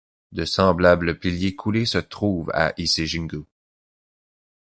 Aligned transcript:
De 0.31 0.45
semblables 0.45 1.19
piliers 1.19 1.55
coulés 1.55 1.85
se 1.85 1.99
trouvent 1.99 2.47
au 2.55 2.71
Ise-jingū. 2.81 3.45